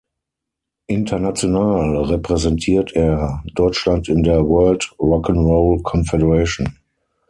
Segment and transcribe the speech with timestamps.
[0.87, 6.75] International repräsentiert er Deutschland in der World Rock’n’Roll Confederation.